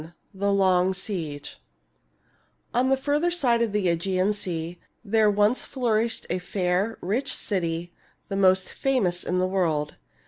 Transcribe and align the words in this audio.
THE 0.33 0.51
LONG 0.51 0.95
SIEGE 0.95 1.61
On 2.73 2.89
the 2.89 2.97
farther 2.97 3.29
side 3.29 3.61
of 3.61 3.71
the 3.71 3.85
^gean 3.85 4.33
Sea 4.33 4.79
there 5.05 5.29
once 5.29 5.61
flourished 5.61 6.25
a 6.27 6.39
fair, 6.39 6.97
rich 7.01 7.31
city, 7.31 7.93
the 8.27 8.35
most 8.35 8.69
famous 8.69 9.23
in 9.23 9.37
the 9.37 9.45
world. 9.45 9.97